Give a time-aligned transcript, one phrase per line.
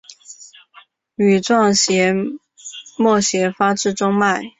[1.13, 1.71] 羽状
[2.97, 4.41] 脉斜发自中脉。